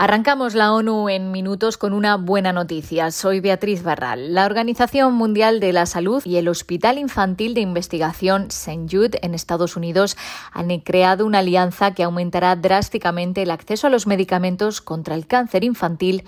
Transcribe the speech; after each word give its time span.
Arrancamos 0.00 0.54
la 0.54 0.72
ONU 0.72 1.08
en 1.08 1.32
minutos 1.32 1.76
con 1.76 1.92
una 1.92 2.14
buena 2.14 2.52
noticia. 2.52 3.10
Soy 3.10 3.40
Beatriz 3.40 3.82
Barral. 3.82 4.32
La 4.32 4.46
Organización 4.46 5.12
Mundial 5.14 5.58
de 5.58 5.72
la 5.72 5.86
Salud 5.86 6.22
y 6.24 6.36
el 6.36 6.46
Hospital 6.46 6.98
Infantil 6.98 7.52
de 7.52 7.62
Investigación 7.62 8.46
St. 8.46 8.86
Jude 8.88 9.18
en 9.22 9.34
Estados 9.34 9.76
Unidos 9.76 10.16
han 10.52 10.68
creado 10.78 11.26
una 11.26 11.40
alianza 11.40 11.94
que 11.94 12.04
aumentará 12.04 12.54
drásticamente 12.54 13.42
el 13.42 13.50
acceso 13.50 13.88
a 13.88 13.90
los 13.90 14.06
medicamentos 14.06 14.80
contra 14.80 15.16
el 15.16 15.26
cáncer 15.26 15.64
infantil 15.64 16.22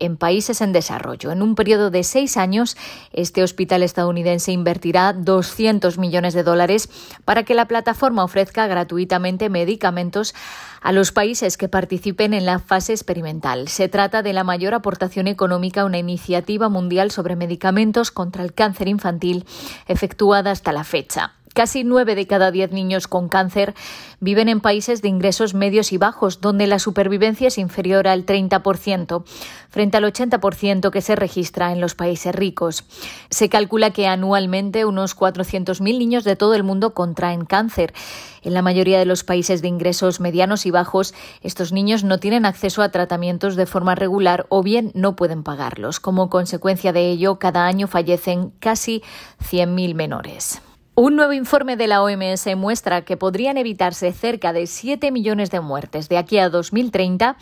en 0.00 0.16
países 0.16 0.60
en 0.60 0.72
desarrollo. 0.72 1.30
En 1.30 1.42
un 1.42 1.54
periodo 1.54 1.90
de 1.90 2.02
seis 2.02 2.36
años, 2.36 2.76
este 3.12 3.42
hospital 3.42 3.82
estadounidense 3.82 4.50
invertirá 4.52 5.12
200 5.12 5.98
millones 5.98 6.34
de 6.34 6.42
dólares 6.42 6.88
para 7.24 7.44
que 7.44 7.54
la 7.54 7.68
plataforma 7.68 8.24
ofrezca 8.24 8.66
gratuitamente 8.66 9.48
medicamentos 9.48 10.34
a 10.80 10.92
los 10.92 11.12
países 11.12 11.56
que 11.56 11.68
participen 11.68 12.34
en 12.34 12.46
la 12.46 12.58
fase 12.58 12.92
experimental. 12.92 13.68
Se 13.68 13.88
trata 13.88 14.22
de 14.22 14.32
la 14.32 14.44
mayor 14.44 14.74
aportación 14.74 15.28
económica 15.28 15.82
a 15.82 15.84
una 15.84 15.98
iniciativa 15.98 16.68
mundial 16.68 17.10
sobre 17.10 17.36
medicamentos 17.36 18.10
contra 18.10 18.42
el 18.42 18.54
cáncer 18.54 18.88
infantil 18.88 19.44
efectuada 19.86 20.50
hasta 20.50 20.72
la 20.72 20.84
fecha. 20.84 21.34
Casi 21.54 21.82
nueve 21.82 22.14
de 22.14 22.28
cada 22.28 22.52
diez 22.52 22.70
niños 22.70 23.08
con 23.08 23.28
cáncer 23.28 23.74
viven 24.20 24.48
en 24.48 24.60
países 24.60 25.02
de 25.02 25.08
ingresos 25.08 25.52
medios 25.52 25.92
y 25.92 25.98
bajos, 25.98 26.40
donde 26.40 26.68
la 26.68 26.78
supervivencia 26.78 27.48
es 27.48 27.58
inferior 27.58 28.06
al 28.06 28.24
30%, 28.24 29.24
frente 29.68 29.96
al 29.96 30.04
80% 30.04 30.90
que 30.90 31.00
se 31.00 31.16
registra 31.16 31.72
en 31.72 31.80
los 31.80 31.96
países 31.96 32.34
ricos. 32.34 32.84
Se 33.30 33.48
calcula 33.48 33.90
que 33.90 34.06
anualmente 34.06 34.84
unos 34.84 35.16
400.000 35.16 35.80
niños 35.98 36.22
de 36.22 36.36
todo 36.36 36.54
el 36.54 36.62
mundo 36.62 36.94
contraen 36.94 37.44
cáncer. 37.44 37.94
En 38.42 38.54
la 38.54 38.62
mayoría 38.62 39.00
de 39.00 39.06
los 39.06 39.24
países 39.24 39.60
de 39.60 39.68
ingresos 39.68 40.20
medianos 40.20 40.66
y 40.66 40.70
bajos, 40.70 41.14
estos 41.42 41.72
niños 41.72 42.04
no 42.04 42.18
tienen 42.18 42.46
acceso 42.46 42.80
a 42.82 42.90
tratamientos 42.90 43.56
de 43.56 43.66
forma 43.66 43.96
regular 43.96 44.46
o 44.50 44.62
bien 44.62 44.92
no 44.94 45.16
pueden 45.16 45.42
pagarlos. 45.42 45.98
Como 45.98 46.30
consecuencia 46.30 46.92
de 46.92 47.10
ello, 47.10 47.40
cada 47.40 47.66
año 47.66 47.88
fallecen 47.88 48.50
casi 48.60 49.02
100.000 49.42 49.94
menores. 49.94 50.62
Un 50.96 51.14
nuevo 51.14 51.32
informe 51.32 51.76
de 51.76 51.86
la 51.86 52.02
OMS 52.02 52.56
muestra 52.56 53.02
que 53.02 53.16
podrían 53.16 53.56
evitarse 53.56 54.12
cerca 54.12 54.52
de 54.52 54.66
7 54.66 55.12
millones 55.12 55.50
de 55.50 55.60
muertes 55.60 56.08
de 56.08 56.18
aquí 56.18 56.38
a 56.38 56.50
2030 56.50 57.36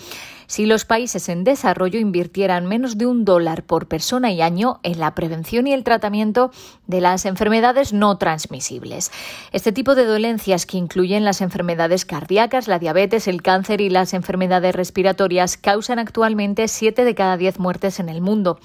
si 0.49 0.65
los 0.65 0.87
países 0.87 1.29
en 1.29 1.45
desarrollo 1.45 2.01
invirtieran 2.01 2.67
menos 2.67 2.97
de 2.97 3.07
un 3.07 3.25
dólar 3.25 3.65
por 3.65 3.87
persona 3.87 4.33
y 4.33 4.41
año 4.41 4.81
en 4.83 4.99
la 4.99 5.15
prevención 5.15 5.67
y 5.67 5.75
el 5.75 5.85
tratamiento 5.85 6.51
de 6.87 7.03
las 7.03 7.27
enfermedades 7.27 7.93
no 7.93 8.17
transmisibles. 8.17 9.13
Este 9.53 9.73
tipo 9.73 9.95
de 9.95 10.07
dolencias 10.07 10.65
que 10.65 10.79
incluyen 10.79 11.25
las 11.25 11.43
enfermedades 11.43 12.07
cardíacas, 12.07 12.67
la 12.67 12.79
diabetes, 12.79 13.29
el 13.29 13.43
cáncer 13.43 13.83
y 13.83 13.91
las 13.91 14.15
enfermedades 14.15 14.75
respiratorias 14.75 15.59
causan 15.59 15.99
actualmente 15.99 16.67
7 16.67 17.05
de 17.05 17.15
cada 17.15 17.37
10 17.37 17.59
muertes 17.59 18.01
en 18.01 18.09
el 18.09 18.23
mundo. 18.23 18.59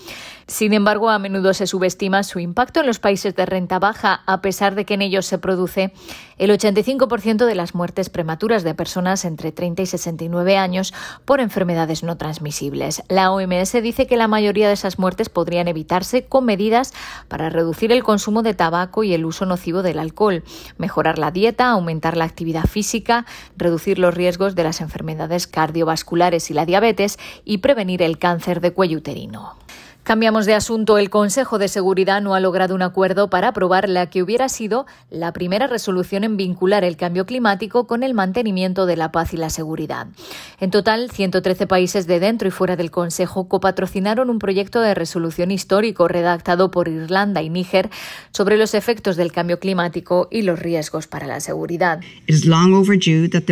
Sin 0.48 0.74
embargo, 0.74 1.10
a 1.10 1.20
menudo 1.20 1.54
se 1.54 1.68
subestima 1.68 2.24
su 2.24 2.40
impacto 2.40 2.80
en 2.80 2.88
los 2.88 3.00
países 3.00 3.36
de 3.36 3.46
renta 3.46 3.80
baja, 3.80 4.22
a 4.26 4.42
pesar 4.42 4.73
de 4.74 4.86
que 4.86 4.96
en 4.96 5.02
ellos 5.02 5.26
se 5.26 5.38
produce 5.38 5.94
el 6.38 6.52
85% 6.52 7.46
de 7.46 7.56
las 7.56 7.76
muertes 7.76 8.10
prematuras 8.10 8.64
de 8.64 8.74
personas 8.74 9.26
entre 9.26 9.52
30 9.52 9.84
y 9.84 9.86
69 9.86 10.58
años 10.58 10.94
por 11.26 11.40
enfermedades 11.40 12.04
no 12.04 12.18
transmisibles. 12.18 13.04
La 13.10 13.32
OMS 13.32 13.72
dice 13.82 14.08
que 14.08 14.18
la 14.18 14.28
mayoría 14.28 14.68
de 14.68 14.74
esas 14.74 15.00
muertes 15.00 15.30
podrían 15.30 15.68
evitarse 15.68 16.26
con 16.26 16.46
medidas 16.46 16.94
para 17.28 17.50
reducir 17.50 17.92
el 17.92 18.04
consumo 18.04 18.44
de 18.44 18.54
tabaco 18.54 19.04
y 19.04 19.14
el 19.14 19.26
uso 19.26 19.46
nocivo 19.46 19.82
del 19.82 20.00
alcohol, 20.00 20.44
mejorar 20.78 21.18
la 21.18 21.32
dieta, 21.32 21.70
aumentar 21.70 22.18
la 22.18 22.26
actividad 22.26 22.66
física, 22.66 23.26
reducir 23.58 24.00
los 24.00 24.14
riesgos 24.14 24.56
de 24.56 24.64
las 24.64 24.82
enfermedades 24.82 25.48
cardiovasculares 25.48 26.50
y 26.50 26.54
la 26.54 26.66
diabetes 26.66 27.18
y 27.46 27.60
prevenir 27.60 28.02
el 28.02 28.18
cáncer 28.18 28.62
de 28.62 28.74
cuello 28.74 28.98
uterino. 28.98 29.63
Cambiamos 30.04 30.46
de 30.46 30.54
asunto. 30.54 30.98
El 30.98 31.10
Consejo 31.10 31.60
de 31.60 31.70
Seguridad 31.70 32.22
no 32.22 32.36
ha 32.36 32.42
logrado 32.42 32.76
un 32.76 32.82
acuerdo 32.82 33.30
para 33.30 33.48
aprobar 33.48 33.88
la 33.88 34.10
que 34.10 34.22
hubiera 34.22 34.50
sido 34.50 34.86
la 35.10 35.32
primera 35.32 35.68
resolución 35.68 36.26
en 36.26 36.36
vincular 36.36 36.84
el 36.84 36.98
cambio 36.98 37.26
climático 37.26 37.88
con 37.88 38.04
el 38.04 38.14
mantenimiento 38.14 38.86
de 38.86 38.98
la 38.98 39.14
paz 39.14 39.34
y 39.34 39.38
la 39.38 39.50
seguridad. 39.50 40.08
En 40.60 40.72
total, 40.72 41.10
113 41.10 41.68
países 41.68 42.06
de 42.06 42.20
dentro 42.20 42.50
y 42.50 42.52
fuera 42.52 42.76
del 42.76 42.92
Consejo 42.92 43.48
copatrocinaron 43.48 44.30
un 44.30 44.40
proyecto 44.40 44.82
de 44.82 44.94
resolución 44.94 45.52
histórico 45.52 46.10
redactado 46.10 46.70
por 46.70 46.90
Irlanda 46.90 47.42
y 47.42 47.50
Níger 47.50 47.90
sobre 48.32 48.58
los 48.58 48.74
efectos 48.74 49.16
del 49.16 49.32
cambio 49.32 49.60
climático 49.60 50.28
y 50.30 50.42
los 50.42 50.60
riesgos 50.60 51.08
para 51.08 51.28
la 51.28 51.40
seguridad. 51.40 52.02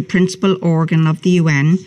principal 0.01 0.57
UN 0.62 1.79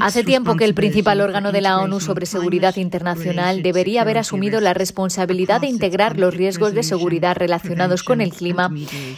Hace 0.00 0.24
tiempo 0.24 0.56
que 0.56 0.64
el 0.64 0.74
principal 0.74 1.20
órgano 1.20 1.52
de 1.52 1.60
la 1.60 1.78
ONU 1.78 2.00
sobre 2.00 2.24
seguridad 2.24 2.76
internacional 2.76 3.62
debería 3.62 4.02
haber 4.02 4.18
asumido 4.18 4.60
la 4.60 4.74
responsabilidad 4.74 5.60
de 5.60 5.66
integrar 5.66 6.18
los 6.18 6.34
riesgos 6.34 6.72
de 6.72 6.82
seguridad 6.82 7.36
relacionados 7.36 8.02
con 8.02 8.20
el 8.20 8.32
clima 8.32 8.70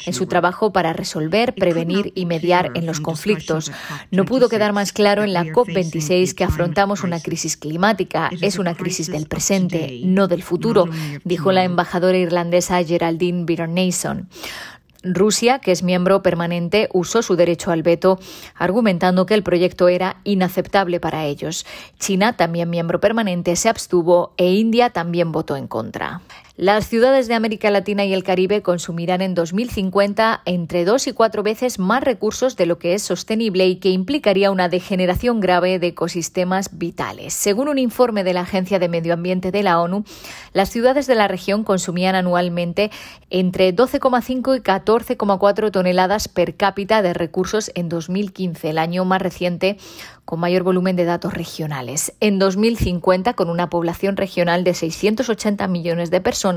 en 0.07 0.15
su 0.15 0.27
trabajo 0.27 0.73
para 0.73 0.93
resolver, 0.93 1.55
prevenir 1.55 2.13
y 2.15 2.27
mediar 2.27 2.73
en 2.75 2.87
los 2.87 3.01
conflictos. 3.01 3.71
No 4.11 4.25
pudo 4.25 4.49
quedar 4.49 4.73
más 4.73 4.93
claro 4.93 5.23
en 5.23 5.33
la 5.33 5.45
COP26 5.45 6.35
que 6.35 6.45
afrontamos 6.45 7.05
una 7.05 7.21
crisis 7.21 7.57
climática. 7.57 8.31
Es 8.41 8.59
una 8.59 8.75
crisis 8.75 9.09
del 9.09 9.27
presente, 9.27 10.01
no 10.05 10.29
del 10.29 10.43
futuro, 10.43 10.87
dijo 11.25 11.53
la 11.53 11.65
embajadora 11.65 12.19
irlandesa 12.19 12.83
Geraldine 12.83 13.45
Byrne-Nason. 13.45 14.29
Rusia, 15.15 15.59
que 15.59 15.73
es 15.73 15.83
miembro 15.83 16.23
permanente, 16.23 16.89
usó 16.93 17.23
su 17.23 17.37
derecho 17.37 17.71
al 17.71 17.83
veto, 17.83 18.19
argumentando 18.55 19.27
que 19.27 19.35
el 19.35 19.43
proyecto 19.43 19.89
era 19.89 20.17
inaceptable 20.25 21.01
para 21.01 21.25
ellos. 21.25 21.67
China, 21.99 22.37
también 22.37 22.71
miembro 22.71 23.01
permanente, 23.01 23.57
se 23.57 23.69
abstuvo 23.69 24.33
e 24.37 24.53
India 24.53 24.91
también 24.91 25.33
votó 25.33 25.57
en 25.57 25.67
contra. 25.67 26.21
Las 26.61 26.89
ciudades 26.89 27.29
de 27.29 27.35
América 27.35 27.71
Latina 27.71 28.05
y 28.05 28.13
el 28.13 28.25
Caribe 28.25 28.63
consumirán 28.63 29.21
en 29.21 29.33
2050 29.37 30.43
entre 30.45 30.85
dos 30.85 31.07
y 31.07 31.13
cuatro 31.13 31.45
veces 31.45 31.79
más 31.79 32.03
recursos 32.03 32.57
de 32.57 32.67
lo 32.67 32.81
que 32.81 32.95
es 32.95 33.03
sostenible 33.05 33.69
y 33.69 33.77
que 33.77 33.91
implicaría 33.91 34.51
una 34.51 34.69
degeneración 34.69 35.39
grave 35.39 35.79
de 35.79 35.87
ecosistemas 35.87 36.77
vitales. 36.77 37.33
Según 37.33 37.69
un 37.69 37.79
informe 37.79 38.25
de 38.25 38.33
la 38.33 38.41
Agencia 38.41 38.81
de 38.81 38.89
Medio 38.89 39.15
Ambiente 39.15 39.53
de 39.53 39.63
la 39.63 39.81
ONU, 39.81 40.03
las 40.53 40.69
ciudades 40.71 41.07
de 41.07 41.15
la 41.15 41.29
región 41.29 41.63
consumían 41.63 42.17
anualmente 42.17 42.91
entre 43.31 43.73
12,5 43.73 44.57
y 44.57 44.61
14,4 44.61 45.71
toneladas 45.71 46.27
per 46.27 46.57
cápita 46.57 47.03
de 47.03 47.15
recursos 47.15 47.71
en 47.77 47.89
2015, 47.89 48.71
el 48.71 48.79
año 48.79 49.05
más 49.05 49.23
reciente 49.23 49.77
con 50.25 50.41
mayor 50.41 50.63
volumen 50.63 50.97
de 50.97 51.07
datos 51.07 51.33
regionales. 51.33 52.13
En 52.21 52.39
2050, 52.39 53.33
con 53.33 53.49
una 53.49 53.71
población 53.71 54.17
regional 54.19 54.63
de 54.63 54.75
680 54.75 55.67
millones 55.69 56.11
de 56.11 56.21
personas, 56.21 56.48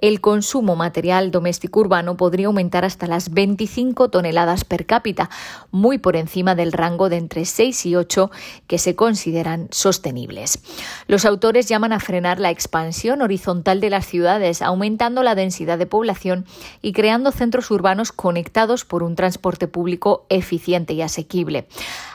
el 0.00 0.20
consumo 0.20 0.76
material 0.76 1.30
doméstico 1.30 1.80
urbano 1.80 2.16
podría 2.16 2.46
aumentar 2.46 2.84
hasta 2.84 3.06
las 3.06 3.30
25 3.30 4.08
toneladas 4.10 4.64
per 4.64 4.86
cápita, 4.86 5.30
muy 5.70 5.98
por 5.98 6.16
encima 6.16 6.54
del 6.54 6.72
rango 6.72 7.08
de 7.08 7.16
entre 7.16 7.44
6 7.44 7.86
y 7.86 7.96
8 7.96 8.30
que 8.66 8.78
se 8.78 8.96
consideran 8.96 9.68
sostenibles. 9.70 10.60
Los 11.06 11.24
autores 11.24 11.68
llaman 11.68 11.92
a 11.92 12.00
frenar 12.00 12.40
la 12.40 12.50
expansión 12.50 13.22
horizontal 13.22 13.80
de 13.80 13.90
las 13.90 14.06
ciudades, 14.06 14.62
aumentando 14.62 15.22
la 15.22 15.34
densidad 15.34 15.78
de 15.78 15.86
población 15.86 16.46
y 16.82 16.92
creando 16.92 17.32
centros 17.32 17.70
urbanos 17.70 18.12
conectados 18.12 18.84
por 18.84 19.02
un 19.02 19.16
transporte 19.16 19.68
público 19.68 20.26
eficiente 20.28 20.94
y 20.94 21.02
asequible. 21.02 21.66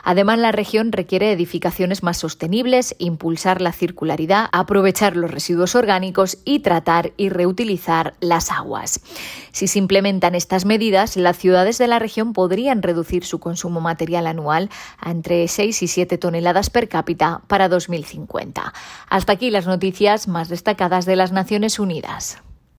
Además, 0.02 0.38
la 0.38 0.52
región 0.52 0.92
requiere 0.92 1.32
edificaciones 1.32 2.02
más 2.02 2.16
sostenibles, 2.16 2.94
impulsar 2.98 3.60
la 3.60 3.72
circularidad, 3.72 4.48
aprovechar 4.52 5.16
los 5.16 5.30
residuos 5.30 5.74
orgánicos 5.74 6.38
y 6.44 6.60
tratar 6.60 6.95
y 7.16 7.28
reutilizar 7.28 8.14
las 8.20 8.50
aguas. 8.50 9.00
Si 9.52 9.68
se 9.68 9.78
implementan 9.78 10.34
estas 10.34 10.64
medidas, 10.64 11.16
las 11.16 11.38
ciudades 11.38 11.78
de 11.78 11.86
la 11.86 11.98
región 11.98 12.32
podrían 12.32 12.82
reducir 12.82 13.24
su 13.24 13.38
consumo 13.38 13.80
material 13.80 14.26
anual 14.26 14.70
a 14.98 15.10
entre 15.10 15.46
6 15.48 15.82
y 15.82 15.88
7 15.88 16.18
toneladas 16.18 16.70
per 16.70 16.88
cápita 16.88 17.42
para 17.46 17.68
2050. 17.68 18.72
Hasta 19.08 19.32
aquí 19.32 19.50
las 19.50 19.66
noticias 19.66 20.28
más 20.28 20.48
destacadas 20.48 21.06
de 21.06 21.16
las 21.16 21.32
Naciones 21.32 21.78
Unidas. 21.78 22.38